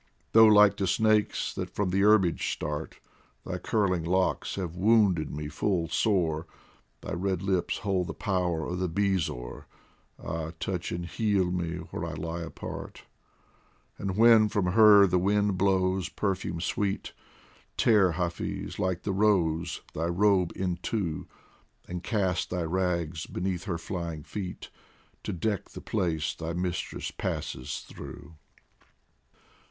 Though 0.31 0.47
like 0.47 0.77
to 0.77 0.87
snakes 0.87 1.53
that 1.53 1.69
from 1.69 1.91
the 1.91 2.01
herbage 2.01 2.51
start, 2.51 2.99
Thy 3.45 3.59
curling 3.59 4.03
locks 4.03 4.55
have 4.55 4.75
wounded 4.75 5.29
me 5.29 5.47
full 5.47 5.89
sore, 5.89 6.47
Thy 7.01 7.13
red 7.13 7.43
lips 7.43 7.77
hold 7.77 8.07
the 8.07 8.15
power 8.15 8.65
of 8.65 8.79
the 8.79 8.89
bezoar 8.89 9.67
Ah, 10.17 10.53
touch 10.59 10.91
and 10.91 11.05
heal 11.05 11.51
me 11.51 11.75
where 11.91 12.03
I 12.03 12.13
lie 12.13 12.41
apart! 12.41 13.03
And 13.99 14.17
when 14.17 14.49
from 14.49 14.71
her 14.73 15.05
the 15.05 15.19
wind 15.19 15.59
blows 15.59 16.09
perfume 16.09 16.61
sweet, 16.61 17.13
Tear, 17.77 18.13
Hafiz, 18.13 18.79
like 18.79 19.03
the 19.03 19.13
rose, 19.13 19.81
thy 19.93 20.05
robe 20.07 20.51
in 20.55 20.77
two, 20.77 21.27
And 21.87 22.01
cast 22.01 22.49
thy 22.49 22.63
rags 22.63 23.27
beneath 23.27 23.65
her 23.65 23.77
flying 23.77 24.23
feet, 24.23 24.71
To 25.25 25.31
deck 25.31 25.69
the 25.69 25.79
place 25.81 26.33
thy 26.33 26.53
mistress 26.53 27.11
passes 27.11 27.81
through. 27.87 28.33